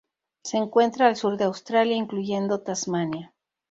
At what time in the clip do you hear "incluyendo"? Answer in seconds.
1.95-2.61